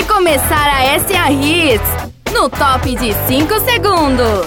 Vai 0.00 0.08
começar 0.08 0.66
a 0.66 0.98
SA 0.98 1.30
Hits 1.30 2.32
no 2.32 2.48
top 2.48 2.96
de 2.96 3.12
5 3.12 3.60
segundos. 3.60 4.46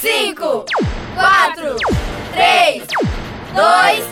5, 0.00 0.64
4, 1.14 1.76
3, 2.32 2.82
2, 3.54 4.04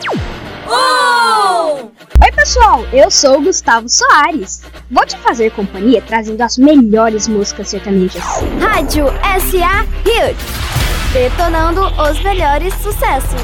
1. 0.68 1.90
Oi, 2.22 2.32
pessoal, 2.32 2.84
eu 2.92 3.10
sou 3.10 3.38
o 3.38 3.42
Gustavo 3.42 3.88
Soares. 3.88 4.62
Vou 4.88 5.04
te 5.04 5.16
fazer 5.18 5.50
companhia 5.50 6.00
trazendo 6.00 6.40
as 6.42 6.56
melhores 6.56 7.26
músicas 7.26 7.70
sertanejas. 7.70 8.22
Rádio 8.60 9.06
SA 9.50 9.84
Hits, 10.04 11.12
detonando 11.12 11.80
os 12.08 12.22
melhores 12.22 12.72
sucessos. 12.74 13.42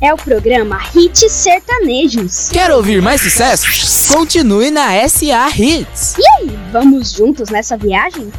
É 0.00 0.14
o 0.14 0.16
programa 0.16 0.80
Hits 0.94 1.32
Sertanejos. 1.32 2.50
Quer 2.50 2.70
ouvir 2.70 3.02
mais 3.02 3.20
sucessos? 3.20 4.06
Continue 4.06 4.70
na 4.70 4.90
SA 5.08 5.48
Hits. 5.56 6.14
E 6.16 6.22
aí, 6.36 6.58
vamos 6.70 7.10
juntos 7.10 7.48
nessa 7.48 7.76
viagem? 7.76 8.32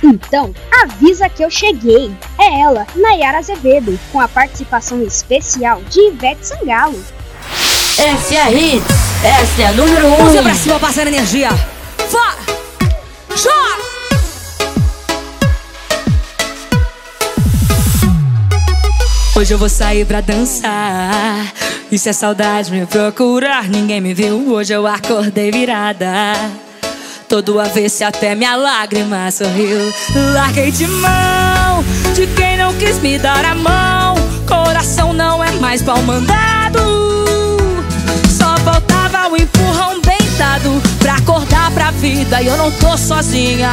Então, 0.00 0.54
avisa 0.82 1.28
que 1.28 1.44
eu 1.44 1.50
cheguei. 1.50 2.12
É 2.38 2.60
ela, 2.60 2.86
Nayara 2.94 3.38
Azevedo, 3.38 3.98
com 4.12 4.20
a 4.20 4.28
participação 4.28 5.02
especial 5.02 5.82
de 5.90 5.98
Ivete 6.08 6.46
Sangalo. 6.46 7.02
SA 7.42 8.50
Hits, 8.52 8.84
essa 9.24 9.62
é 9.62 9.66
a 9.66 9.72
número 9.72 10.06
1. 10.06 10.12
Um. 10.12 10.26
Puxa 10.26 10.42
pra 10.42 10.54
cima, 10.54 10.78
passando 10.78 11.08
energia. 11.08 11.50
Vá! 12.12 12.36
Chora! 13.30 13.81
Hoje 19.42 19.54
eu 19.54 19.58
vou 19.58 19.68
sair 19.68 20.06
pra 20.06 20.20
dançar. 20.20 21.52
Se 21.90 22.08
a 22.08 22.12
saudade 22.12 22.70
me 22.70 22.86
procurar, 22.86 23.68
ninguém 23.68 24.00
me 24.00 24.14
viu. 24.14 24.52
Hoje 24.52 24.72
eu 24.72 24.86
acordei 24.86 25.50
virada. 25.50 26.32
Todo 27.28 27.58
avesso 27.58 28.04
até 28.04 28.36
minha 28.36 28.54
lágrima 28.54 29.28
sorriu. 29.32 29.92
Larguei 30.32 30.70
de 30.70 30.86
mão 30.86 31.82
de 32.14 32.28
quem 32.36 32.56
não 32.56 32.72
quis 32.74 33.00
me 33.00 33.18
dar 33.18 33.44
a 33.44 33.52
mão. 33.56 34.14
Coração 34.46 35.12
não 35.12 35.42
é 35.42 35.50
mais 35.54 35.82
pau 35.82 36.00
mandado. 36.02 36.78
Só 38.30 38.56
faltava 38.58 39.26
o 39.26 39.32
um 39.32 39.36
empurrão 39.36 40.00
bem 40.02 40.20
dado 40.38 40.70
pra 41.00 41.16
acordar 41.16 41.68
pra 41.72 41.90
vida. 41.90 42.40
E 42.40 42.46
eu 42.46 42.56
não 42.56 42.70
tô 42.70 42.96
sozinha. 42.96 43.70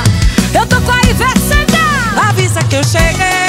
Eu 0.52 0.66
tô 0.66 0.82
com 0.82 0.92
a 0.92 1.02
Ivete 1.08 1.40
Sangalo. 1.42 2.28
Avisa 2.28 2.60
que 2.64 2.76
eu 2.76 2.84
cheguei. 2.84 3.49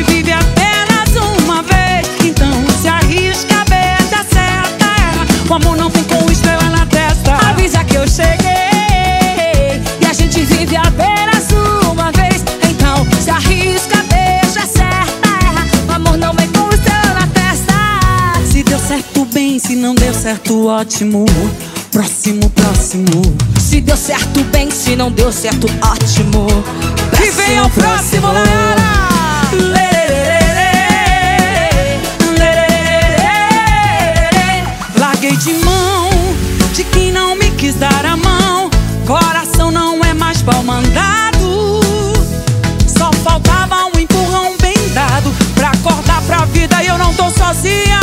Gente 0.00 0.12
vive 0.12 0.32
apenas 0.32 1.14
uma 1.14 1.62
vez. 1.62 2.08
Então 2.24 2.50
se 2.80 2.88
arrisca, 2.88 3.62
beija 3.68 4.24
certa. 4.32 5.50
O 5.50 5.54
amor 5.54 5.76
não 5.76 5.90
tem 5.90 6.02
com 6.04 6.30
estrela 6.30 6.70
na 6.70 6.86
testa. 6.86 7.34
Avisa 7.50 7.84
que 7.84 7.96
eu 7.96 8.08
cheguei. 8.08 9.82
E 10.00 10.06
a 10.08 10.12
gente 10.14 10.40
vive 10.40 10.74
apenas 10.74 11.50
uma 11.52 12.10
vez. 12.12 12.42
Então 12.70 13.06
se 13.20 13.28
arrisca, 13.28 14.02
beija 14.04 14.66
certa. 14.66 15.28
O 15.86 15.92
amor 15.92 16.16
não 16.16 16.32
vem 16.32 16.48
com 16.48 16.70
estrela 16.70 17.20
na 17.20 17.26
testa. 17.26 17.74
Se 18.50 18.62
deu 18.62 18.78
certo, 18.78 19.26
bem. 19.26 19.58
Se 19.58 19.76
não 19.76 19.94
deu 19.94 20.14
certo, 20.14 20.66
ótimo. 20.66 21.26
Próximo, 21.92 22.48
próximo. 22.48 23.20
Se 23.60 23.82
deu 23.82 23.98
certo, 23.98 24.42
bem. 24.44 24.70
Se 24.70 24.96
não 24.96 25.10
deu 25.10 25.30
certo, 25.30 25.66
ótimo. 25.82 26.46
Que 27.14 27.30
vem 27.32 27.58
ao 27.58 27.68
próximo, 27.68 28.28
galera! 28.28 29.89
Larguei 35.30 35.36
de 35.36 35.64
mão 35.64 36.10
de 36.72 36.84
quem 36.84 37.12
não 37.12 37.36
me 37.36 37.50
quis 37.52 37.74
dar 37.74 38.04
a 38.04 38.16
mão. 38.16 38.68
Coração 39.06 39.70
não 39.70 40.00
é 40.04 40.12
mais 40.12 40.42
pau 40.42 40.62
mandado. 40.62 41.80
Só 42.86 43.12
faltava 43.22 43.76
um 43.94 43.98
empurrão 43.98 44.56
bem 44.60 44.76
dado 44.92 45.32
pra 45.54 45.68
acordar 45.70 46.20
pra 46.22 46.44
vida 46.46 46.82
e 46.82 46.88
eu 46.88 46.98
não 46.98 47.14
tô 47.14 47.30
sozinha. 47.30 48.00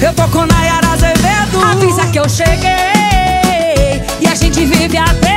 Eu 0.00 0.14
tô 0.14 0.26
com 0.28 0.46
Nayara 0.46 0.88
Azevedo. 0.88 1.62
Avisa 1.70 2.06
que 2.06 2.18
eu 2.18 2.28
cheguei. 2.28 4.02
E 4.20 4.26
a 4.26 4.34
gente 4.34 4.64
vive 4.64 4.96
apenas 4.96 5.27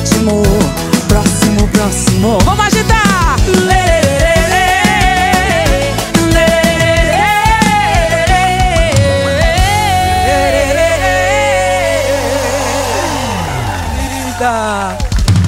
ótimo. 0.00 0.42
Próximo, 1.08 1.68
próximo. 1.68 2.38
Vamos 2.40 2.66
agitar! 2.66 3.36
Lê, 3.66 3.90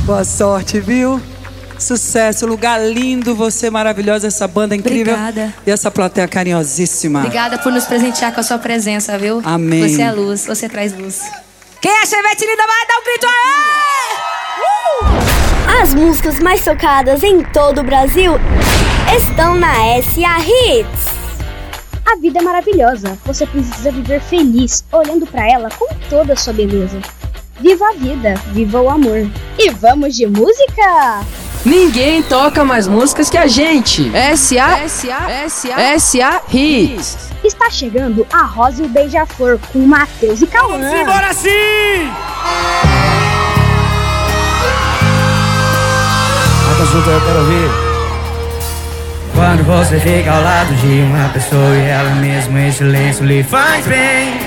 Boa 0.05 0.25
sorte, 0.25 0.79
viu? 0.79 1.21
Sucesso, 1.79 2.47
lugar 2.47 2.79
lindo, 2.79 3.35
você 3.35 3.71
maravilhosa, 3.71 4.27
essa 4.27 4.47
banda 4.47 4.77
incrível. 4.77 5.15
Obrigada. 5.15 5.55
E 5.67 5.71
essa 5.71 5.91
plateia 5.91 6.29
carinhosíssima. 6.29 7.21
Obrigada 7.21 7.59
por 7.59 7.73
nos 7.73 7.87
presentear 7.87 8.33
com 8.33 8.41
a 8.41 8.43
sua 8.43 8.59
presença, 8.59 9.17
viu? 9.17 9.41
Amém. 9.45 9.89
Você 9.89 10.03
é 10.03 10.13
luz, 10.13 10.45
você 10.45 10.69
traz 10.69 10.93
luz. 10.97 11.23
Quem 11.81 11.91
é 11.91 12.07
Chevette 12.07 12.45
linda 12.45 12.65
vai 12.67 12.87
dar 12.87 12.99
um 12.99 13.05
grito 13.05 13.27
aí! 13.27 13.92
As 15.83 15.95
músicas 15.95 16.39
mais 16.39 16.65
tocadas 16.65 17.25
em 17.25 17.43
todo 17.43 17.81
o 17.81 17.83
Brasil 17.83 18.35
estão 19.17 19.57
na 19.57 19.75
SA 20.01 20.39
Hits. 20.39 21.07
A 22.07 22.15
vida 22.15 22.39
é 22.39 22.43
maravilhosa. 22.43 23.19
Você 23.25 23.45
precisa 23.45 23.91
viver 23.91 24.21
feliz, 24.21 24.85
olhando 24.93 25.27
pra 25.27 25.45
ela 25.51 25.69
com 25.71 25.93
toda 26.09 26.35
a 26.35 26.37
sua 26.37 26.53
beleza. 26.53 27.01
Viva 27.61 27.85
a 27.89 27.95
vida, 27.95 28.35
viva 28.53 28.81
o 28.81 28.89
amor. 28.89 29.29
E 29.59 29.71
vamos 29.71 30.15
de 30.15 30.25
música! 30.25 31.27
Ninguém 31.67 32.23
toca 32.23 32.63
mais 32.63 32.87
músicas 32.87 33.29
que 33.29 33.37
a 33.37 33.49
gente. 33.49 34.09
SA, 34.37 34.89
SA, 34.89 35.49
SA, 35.49 35.99
SA 35.99 36.43
Hits. 36.49 37.17
Está 37.43 37.69
chegando 37.71 38.25
a 38.33 38.45
Rosa 38.45 38.85
e 38.85 38.87
o 38.87 38.89
Beija-Flor 38.89 39.59
com 39.73 39.81
Matheus 39.81 40.43
e 40.43 40.47
Cauã. 40.47 40.79
Simbora 40.97 41.35
sim! 41.35 42.89
Eu 46.83 47.21
quero 47.21 47.39
ouvir. 47.39 47.71
Quando 49.35 49.65
você 49.65 50.01
fica 50.01 50.33
ao 50.33 50.43
lado 50.43 50.75
de 50.75 51.01
uma 51.03 51.29
pessoa 51.29 51.77
e 51.77 51.87
ela 51.87 52.11
mesmo 52.17 52.59
em 52.59 52.73
silêncio 52.73 53.25
lhe 53.25 53.45
faz 53.45 53.87
bem. 53.87 54.41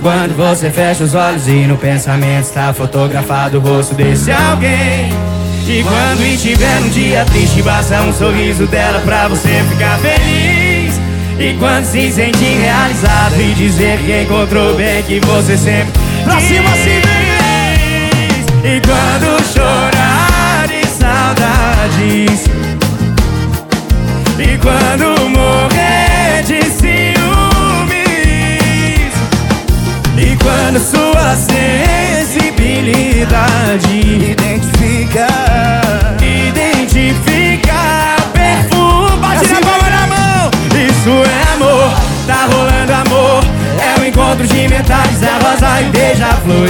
Quando 0.00 0.36
você 0.36 0.70
fecha 0.70 1.02
os 1.02 1.16
olhos 1.16 1.48
e 1.48 1.66
no 1.66 1.76
pensamento 1.76 2.44
está 2.44 2.72
fotografado 2.72 3.58
o 3.58 3.60
rosto 3.60 3.92
desse 3.96 4.30
alguém. 4.30 5.10
E 5.66 5.82
quando 5.82 6.22
estiver 6.22 6.80
num 6.80 6.90
dia 6.90 7.24
triste, 7.24 7.60
basta 7.60 8.00
um 8.02 8.12
sorriso 8.12 8.66
dela 8.66 9.00
pra 9.00 9.26
você 9.26 9.64
ficar 9.68 9.98
feliz. 9.98 10.94
E 11.40 11.56
quando 11.58 11.84
se 11.86 12.12
sentir 12.12 12.60
realizado 12.60 13.34
e 13.40 13.52
dizer 13.52 13.98
que 13.98 14.22
encontrou 14.22 14.76
bem 14.76 15.02
que 15.02 15.18
você 15.26 15.58
sempre 15.58 15.92
pra 16.22 16.40
cima 16.40 16.70
se 16.70 17.00
feliz. 17.02 18.46
E 18.62 18.80
quando 18.80 19.52
chorar 19.52 20.13
saudades 21.84 22.44
e 24.38 24.56
quando 24.58 25.28
morrer 25.30 26.42
de 26.44 26.62
ciúmes 26.70 26.84
E 30.16 30.36
quando 30.42 30.78
sua 30.80 31.36
sensibilidade 31.36 34.30
Identifica 34.30 35.26
Identifica 36.20 37.74
Perfume 38.32 39.16
Bate 39.18 39.52
na 39.52 39.60
palma 39.60 39.90
na 39.90 40.06
mão. 40.06 40.50
Isso 40.74 41.10
é 41.10 41.42
amor 41.54 41.92
Tá 42.26 42.46
rolando 42.46 42.92
amor. 42.92 43.44
É 43.78 43.94
o 44.00 44.04
encontro 44.06 44.46
de 44.46 44.66
metades, 44.68 45.22
a 45.22 45.38
rosa 45.46 45.82
e 45.82 45.90
beija-flor 45.90 46.66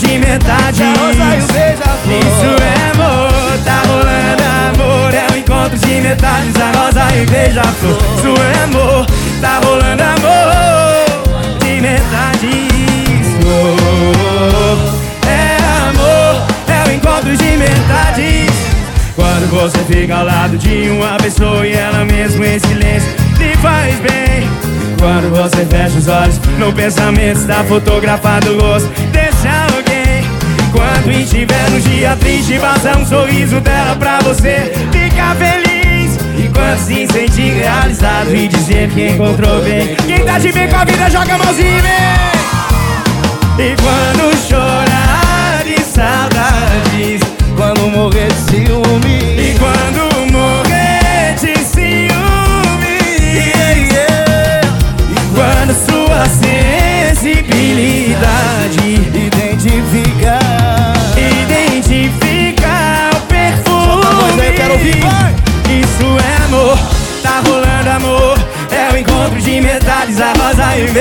O 0.00 0.06
de 0.06 0.18
metades, 0.18 0.80
a 0.80 0.92
rosa 0.98 1.36
e 1.36 1.52
beija-flor. 1.52 2.18
Isso 2.20 2.50
é 2.62 2.74
amor, 2.90 3.58
tá 3.64 3.82
rolando 3.86 4.42
amor. 4.72 5.14
É 5.14 5.26
o 5.30 5.36
encontro 5.36 5.76
de 5.78 6.00
metades, 6.00 6.54
a 6.56 6.72
rosa 6.78 7.16
e 7.16 7.26
beija-flor. 7.26 7.98
Isso 8.16 8.34
é 8.42 8.64
amor, 8.64 9.06
tá 9.42 9.60
rolando 9.62 10.02
amor. 10.02 11.58
De 11.58 11.80
metades, 11.82 13.26
oh, 13.44 13.76
É 15.28 15.56
amor, 15.90 16.46
é 16.66 16.88
o 16.88 16.92
encontro 16.92 17.36
de 17.36 17.56
metades. 17.58 18.50
Quando 19.14 19.50
você 19.50 19.78
fica 19.84 20.16
ao 20.16 20.24
lado 20.24 20.56
de 20.56 20.88
uma 20.88 21.18
pessoa 21.18 21.66
e 21.66 21.74
ela 21.74 22.06
mesmo 22.06 22.42
em 22.42 22.58
silêncio 22.58 23.10
lhe 23.38 23.54
faz 23.56 23.94
bem. 23.96 24.48
Quando 24.98 25.30
você 25.30 25.64
fecha 25.64 25.98
os 25.98 26.08
olhos, 26.08 26.38
no 26.58 26.72
pensamento 26.72 27.38
está 27.38 27.64
fotografado 27.64 28.50
o 28.52 28.60
rosto. 28.60 29.09
Estiver 31.32 31.70
no 31.70 31.80
dia 31.80 32.16
triste, 32.16 32.58
passa 32.58 32.98
um 32.98 33.06
sorriso 33.06 33.60
dela 33.60 33.94
pra 33.94 34.18
você 34.18 34.72
ficar 34.90 35.36
feliz. 35.36 36.16
E 36.36 36.50
quando 36.52 36.78
se 36.78 37.06
sentir 37.06 37.52
realizado 37.52 38.34
e 38.34 38.48
dizer 38.48 38.90
que 38.90 39.10
encontrou 39.10 39.62
bem, 39.62 39.94
quem 40.08 40.24
tá 40.24 40.40
de 40.40 40.50
bem 40.50 40.68
com 40.68 40.74
a 40.74 40.84
vida, 40.84 41.08
joga 41.08 41.36
a 41.36 41.38
mãozinha 41.38 41.78
e 41.78 41.82
vem. 41.82 43.64
E 43.64 43.76
quando 43.80 44.36
chorar 44.44 45.62
de 45.64 45.80
saudades, 45.84 47.20
quando 47.56 47.88
morrer 47.92 48.26
de 48.26 48.50
ciúme, 48.50 49.09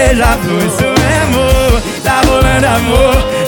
e 0.09 0.15
beija-flor. 0.15 0.65
Isso 0.65 0.83
é 0.83 1.21
amor, 1.21 1.81
tá 2.03 2.21
rolando 2.25 2.67
amor. 2.67 3.38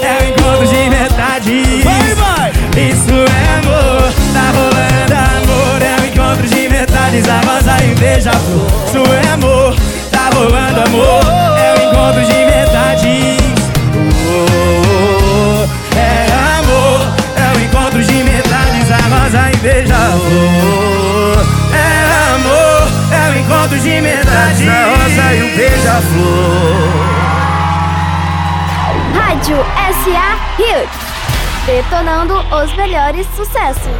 Rádio 29.51 29.57
SA 30.05 30.39
Hits. 30.57 31.65
Detonando 31.65 32.35
os 32.55 32.73
melhores 32.77 33.27
sucessos. 33.35 33.91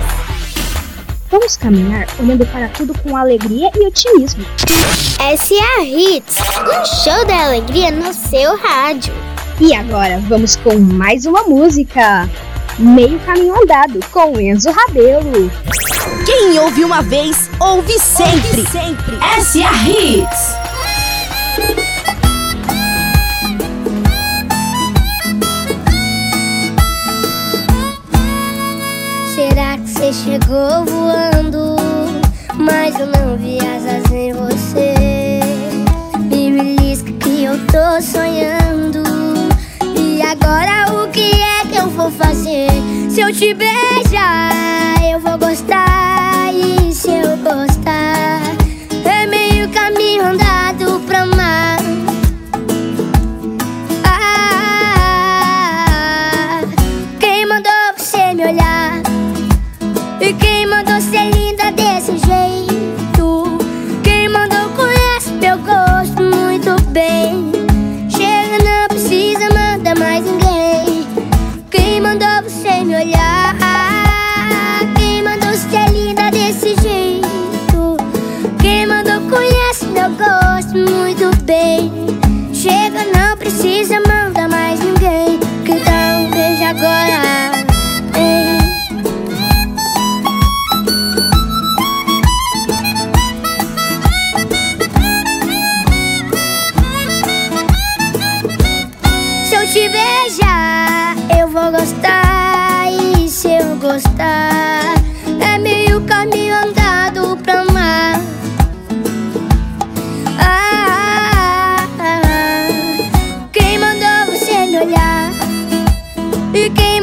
Vamos 1.30 1.58
caminhar 1.58 2.08
olhando 2.20 2.46
para 2.48 2.70
tudo 2.70 2.94
com 3.00 3.18
alegria 3.18 3.70
e 3.76 3.86
otimismo. 3.86 4.46
SA 4.58 5.84
Hits, 5.84 6.38
um 6.40 6.86
show 7.04 7.26
da 7.26 7.48
alegria 7.48 7.92
no 7.92 8.14
seu 8.14 8.58
rádio. 8.58 9.14
E 9.60 9.74
agora 9.76 10.20
vamos 10.30 10.56
com 10.56 10.80
mais 10.80 11.26
uma 11.26 11.44
música. 11.44 12.30
Meio 12.80 13.20
caminho 13.20 13.62
andado 13.62 14.00
com 14.10 14.40
Enzo 14.40 14.72
Rabelo. 14.72 15.52
Quem 16.26 16.58
ouve 16.60 16.86
uma 16.86 17.02
vez, 17.02 17.50
ouve 17.60 18.00
sempre. 18.00 18.66
sempre. 18.68 19.18
SA 19.44 19.70
Hits. 19.90 21.81
Chegou 30.14 30.86
voando? 30.86 31.76
Mas 32.58 33.00
eu 33.00 33.08
não 33.08 33.38
vi 33.38 33.58
asas 33.60 34.12
em 34.12 34.34
você. 34.34 35.40
Me 36.20 36.98
que 37.20 37.44
eu 37.44 37.58
tô 37.68 38.02
sonhando. 38.02 39.04
E 39.98 40.22
agora 40.22 40.94
o 40.94 41.10
que 41.10 41.32
é 41.32 41.66
que 41.66 41.78
eu 41.78 41.90
vou 41.90 42.12
fazer? 42.12 42.70
Se 43.10 43.22
eu 43.22 43.32
te 43.32 43.54
beijar, 43.54 45.02
eu 45.04 45.20
vou 45.20 45.38
gostar. 45.38 46.31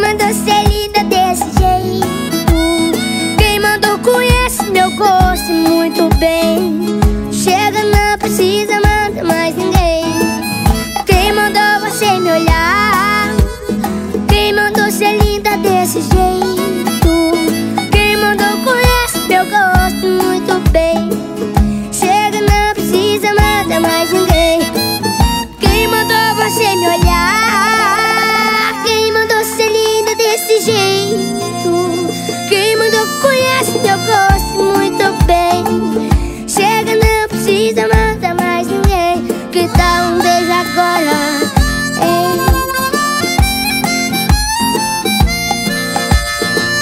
Mandou 0.08 0.32
ser 0.32 0.64
linda 0.70 1.04
desse 1.04 1.44
jeito? 1.60 3.36
Quem 3.36 3.60
mandou 3.60 3.98
conhece 3.98 4.62
meu 4.70 4.90
gosto 4.96 5.52
muito 5.52 6.08
bem. 6.16 6.98
Chega, 7.30 7.82
não 7.84 8.18
precisa 8.18 8.74
mandar 8.76 9.22
mais 9.24 9.54
ninguém. 9.54 10.04
Quem 11.04 11.32
mandou 11.34 11.90
você 11.90 12.18
me 12.20 12.30
olhar? 12.30 13.34
Quem 14.28 14.54
mandou 14.54 14.90
ser 14.90 15.18
linda 15.18 15.58
desse 15.58 16.00
jeito? 16.00 17.90
Quem 17.92 18.16
mandou 18.16 18.56
conhece 18.64 19.18
meu 19.28 19.44
gosto 19.44 20.06
muito 20.06 20.70
bem. 20.70 21.07
Ei. 42.00 42.38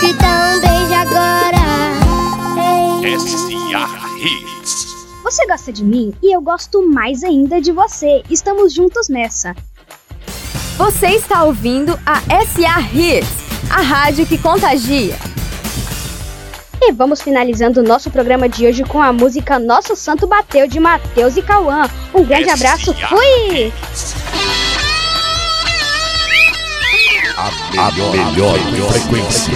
Que 0.00 0.14
tal 0.14 0.56
um 0.56 0.60
beijo 0.60 0.94
agora? 0.94 1.64
Ei. 2.62 2.96
Você 5.22 5.46
gosta 5.46 5.72
de 5.72 5.84
mim 5.84 6.14
e 6.22 6.34
eu 6.34 6.40
gosto 6.40 6.88
mais 6.88 7.24
ainda 7.24 7.60
de 7.60 7.72
você. 7.72 8.22
Estamos 8.30 8.72
juntos 8.72 9.08
nessa. 9.08 9.54
Você 10.76 11.08
está 11.08 11.44
ouvindo 11.44 11.98
a 12.04 12.20
SA 12.44 12.80
Hits, 12.92 13.70
a 13.70 13.80
rádio 13.80 14.26
que 14.26 14.38
contagia. 14.38 15.16
E 16.88 16.92
vamos 16.92 17.20
finalizando 17.20 17.80
o 17.80 17.82
nosso 17.82 18.12
programa 18.12 18.48
de 18.48 18.64
hoje 18.64 18.84
com 18.84 19.02
a 19.02 19.12
música 19.12 19.58
Nosso 19.58 19.96
Santo 19.96 20.24
Bateu 20.24 20.68
de 20.68 20.78
Matheus 20.78 21.36
e 21.36 21.42
Cauã. 21.42 21.90
Um 22.14 22.22
grande 22.22 22.48
abraço, 22.48 22.94
fui! 22.94 23.72
A 27.36 27.50
melhor, 27.72 28.08
a 28.08 28.30
melhor, 28.30 28.70
melhor 28.70 28.92
frequência. 28.92 29.52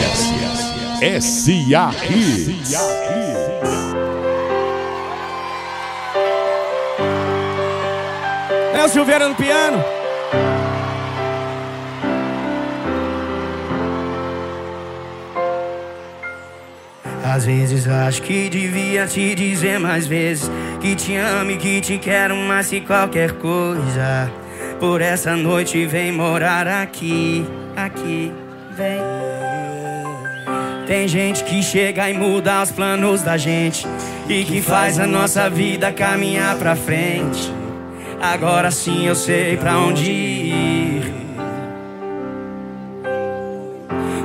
S.A. 1.01 1.93
É 8.75 8.85
o 8.85 8.89
Silveira 8.89 9.29
no 9.29 9.37
piano. 9.37 10.00
Às 17.25 17.45
vezes 17.45 17.87
acho 17.87 18.23
que 18.23 18.49
devia 18.49 19.07
te 19.07 19.35
dizer 19.35 19.79
mais 19.79 20.07
vezes 20.07 20.51
Que 20.81 20.95
te 20.95 21.17
amo 21.17 21.51
e 21.51 21.57
que 21.57 21.81
te 21.81 21.99
quero 21.99 22.35
mais 22.37 22.69
que 22.69 22.81
qualquer 22.81 23.33
coisa. 23.33 24.31
Por 24.79 25.03
essa 25.03 25.37
noite 25.37 25.85
vem 25.85 26.11
morar 26.11 26.67
aqui, 26.67 27.45
aqui, 27.77 28.33
vem. 28.75 29.01
Tem 30.87 31.07
gente 31.07 31.45
que 31.45 31.63
chega 31.63 32.11
e 32.11 32.15
muda 32.15 32.63
os 32.63 32.71
planos 32.73 33.23
da 33.23 33.37
gente 33.37 33.87
E 34.29 34.43
que 34.45 34.61
faz 34.61 34.99
a 34.99 35.07
nossa 35.07 35.49
vida 35.51 35.93
caminhar 35.93 36.57
pra 36.57 36.75
frente. 36.75 37.53
Agora 38.21 38.71
sim 38.71 39.07
eu 39.07 39.15
sei 39.15 39.57
pra 39.57 39.79
onde 39.79 40.11
ir 40.11 40.50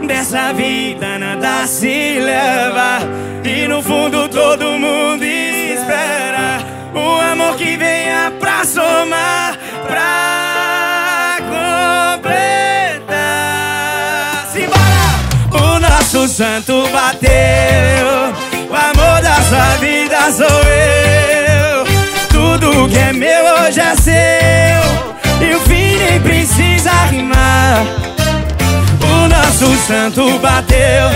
Dessa 0.08 0.54
vida 0.54 1.18
nada 1.18 1.66
se 1.66 2.20
leva. 2.20 3.00
E 3.44 3.68
no 3.68 3.82
fundo 3.82 4.28
todo 4.30 4.66
mundo 4.80 5.24
espera 5.24 6.60
O 6.94 7.20
amor 7.32 7.56
que 7.58 7.78
venha 7.78 8.32
pra 8.40 8.66
somar 8.66 9.58
Pra 9.88 11.38
completar. 12.18 13.06
Simbora! 14.52 15.12
O 15.52 15.80
nosso 15.80 16.28
santo 16.28 16.88
bateu 16.90 18.34
O 18.70 18.76
amor 18.76 19.22
da 19.22 19.36
sua 19.42 19.78
vida 19.78 20.32
sou 20.32 20.64
eu. 20.72 21.86
Tudo 22.30 22.90
que 22.90 22.98
é 22.98 23.14
meu 23.14 23.46
hoje 23.64 23.80
é 23.80 23.96
seu 23.96 24.45
o 29.62 29.78
santo 29.78 30.38
bateu. 30.40 31.08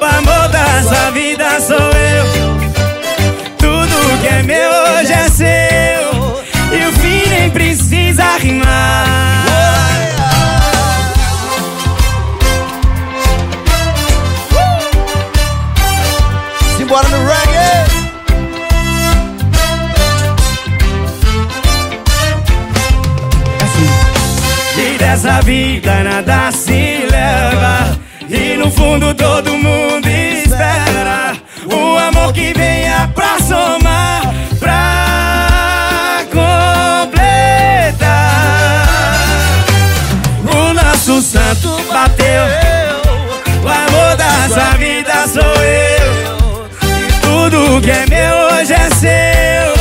O 0.00 0.04
amor 0.04 0.48
dessa 0.48 1.10
vida 1.10 1.60
sou 1.60 1.76
eu. 1.76 2.24
Tudo 3.58 4.20
que 4.20 4.28
é 4.28 4.42
meu 4.42 4.70
hoje 4.70 5.12
é 5.12 5.28
seu. 5.28 6.42
E 6.72 6.86
o 6.86 6.92
fim 6.92 7.28
nem 7.28 7.50
precisa 7.50 8.36
rimar. 8.38 9.06
Simbora 16.76 17.08
no 17.08 17.26
reggae. 17.26 18.02
E 24.76 24.98
dessa 24.98 25.40
vida 25.42 26.02
nada 26.04 26.50
se 26.50 26.72
leva 26.72 26.91
No 28.92 28.98
fundo 28.98 29.14
todo 29.14 29.56
mundo 29.56 30.06
espera 30.06 31.34
O 31.64 31.96
amor 31.96 32.30
que 32.34 32.52
venha 32.52 33.10
pra 33.14 33.38
somar 33.38 34.20
Pra 34.60 36.20
completar 36.30 37.24
O 40.44 40.74
nosso 40.74 41.22
santo 41.22 41.82
bateu 41.90 42.44
O 43.64 43.68
amor 43.68 44.14
dessa 44.18 44.76
vida 44.76 45.26
sou 45.26 45.42
eu 45.42 46.68
E 47.08 47.12
tudo 47.22 47.80
que 47.80 47.90
é 47.90 48.04
meu 48.10 48.58
hoje 48.58 48.74
é 48.74 48.90
seu 48.90 49.72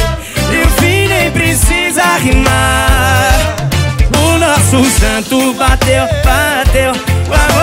E 0.54 0.64
o 0.64 0.70
fim 0.80 1.08
nem 1.10 1.30
precisa 1.32 2.16
rimar 2.18 3.52
o 4.24 4.38
nosso 4.38 4.84
santo 5.00 5.54
bateu, 5.56 6.06
bateu. 6.24 6.92
O 7.30 7.34
amor 7.34 7.61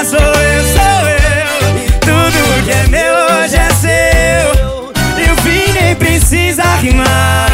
ah, 0.00 0.04
sou 0.04 0.16
eu, 0.16 0.62
sou 0.76 1.08
eu. 1.08 1.98
Tudo 2.02 2.64
que 2.64 2.70
é 2.70 2.86
meu 2.86 3.14
hoje 3.42 3.56
é 3.56 3.68
seu. 3.70 4.92
E 5.18 5.32
o 5.32 5.36
fim 5.42 5.72
nem 5.72 5.96
precisa 5.96 6.62
rimar. 6.76 7.47